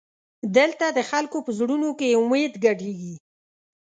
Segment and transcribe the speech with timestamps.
[0.57, 3.15] دلته د خلکو په زړونو کې امید ګډېږي.